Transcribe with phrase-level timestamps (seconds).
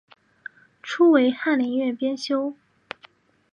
[0.81, 2.55] 初为翰林院编修。